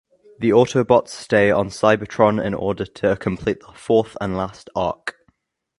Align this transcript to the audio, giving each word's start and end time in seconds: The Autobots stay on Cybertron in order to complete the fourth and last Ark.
The 0.39 0.49
Autobots 0.49 1.09
stay 1.09 1.51
on 1.51 1.69
Cybertron 1.69 2.43
in 2.43 2.55
order 2.55 2.87
to 2.87 3.15
complete 3.17 3.59
the 3.59 3.71
fourth 3.73 4.17
and 4.19 4.35
last 4.35 4.67
Ark. 4.75 5.15